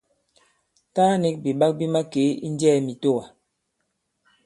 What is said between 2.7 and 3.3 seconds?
mitowa.